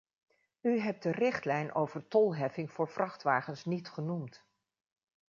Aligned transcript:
U 0.61 0.79
hebt 0.79 1.03
de 1.03 1.11
richtlijn 1.11 1.73
over 1.73 2.07
tolheffing 2.07 2.71
voor 2.71 2.87
vrachtwagens 2.87 3.65
niet 3.65 3.89
genoemd. 3.89 4.45